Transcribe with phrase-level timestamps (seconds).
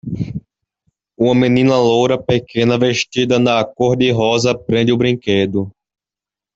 [1.15, 5.71] Uma menina loura pequena vestida na cor-de-rosa prende um brinquedo.